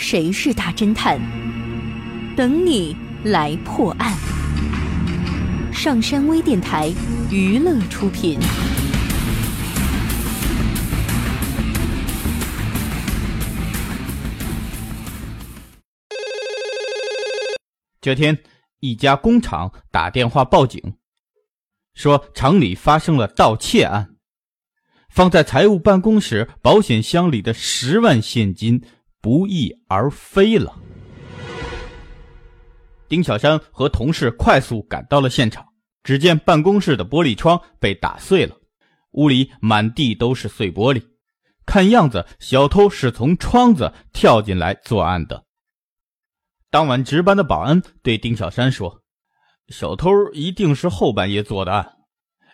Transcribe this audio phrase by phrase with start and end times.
[0.00, 1.20] 谁是大侦探？
[2.36, 4.16] 等你来破案。
[5.72, 6.88] 上山微电台
[7.32, 8.38] 娱乐出品。
[18.00, 18.38] 这天，
[18.78, 20.94] 一家工厂打电话报警，
[21.94, 24.14] 说厂里发生了盗窃案，
[25.10, 28.80] 放在财务办公室保险箱里的十万现金
[29.20, 30.74] 不翼而飞了。
[33.08, 35.66] 丁小山和同事快速赶到了现场，
[36.02, 38.54] 只见办公室的玻璃窗被打碎了，
[39.12, 41.02] 屋里满地都是碎玻璃，
[41.64, 45.44] 看样子小偷是从窗子跳进来作案的。
[46.70, 49.02] 当晚值班的保安对丁小山说
[49.72, 51.94] ：“小偷一定是后半夜做的案，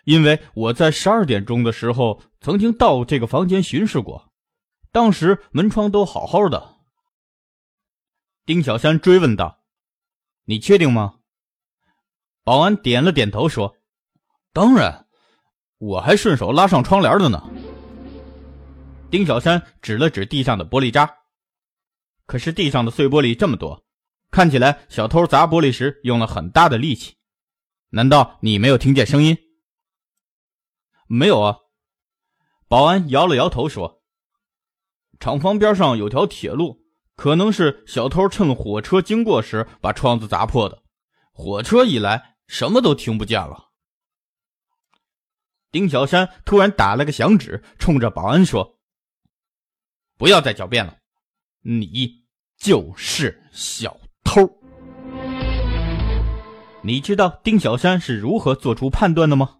[0.05, 4.31] 因为我在十二点钟的时候曾经到这个房间巡视过，
[4.95, 6.77] 当时门窗都好好的。”
[8.47, 9.61] 丁小山追问道
[10.47, 11.19] ：“你确定吗？”
[12.45, 13.75] 保安点了点头说
[14.53, 15.05] ：“当然，
[15.79, 17.43] 我还顺手拉上窗帘的呢。”
[19.11, 21.13] 丁小山指了指地上的玻璃渣，
[22.25, 23.85] 可是地上的碎玻璃这么多。
[24.31, 27.17] 看起来小偷砸玻璃时用了很大的力气，
[27.89, 29.37] 难道你没有听见声音？
[31.07, 31.57] 没有啊。
[32.69, 34.01] 保安摇了摇头说
[35.19, 36.83] ：“厂房边上有条铁路，
[37.15, 40.83] 可能是小偷趁火车经过时把窗子砸破的。
[41.31, 43.69] 火车一来，什么都听不见了。”
[45.71, 48.79] 丁小山突然打了个响指，冲着保安说
[50.17, 50.97] ：“不要再狡辩了，
[51.61, 52.23] 你
[52.57, 54.41] 就是小。”偷，
[56.81, 59.59] 你知道丁小山是如何做出判断的吗？